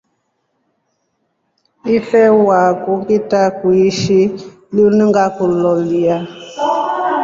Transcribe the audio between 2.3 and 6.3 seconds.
waku ntakuishhi lunu ngakuloria.